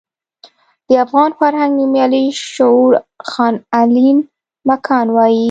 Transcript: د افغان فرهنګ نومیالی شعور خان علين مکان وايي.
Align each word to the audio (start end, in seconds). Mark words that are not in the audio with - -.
د 0.87 0.89
افغان 1.05 1.31
فرهنګ 1.39 1.71
نومیالی 1.79 2.25
شعور 2.53 2.91
خان 3.29 3.55
علين 3.77 4.17
مکان 4.69 5.07
وايي. 5.15 5.39